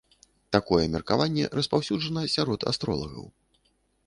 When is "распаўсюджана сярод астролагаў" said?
1.57-3.25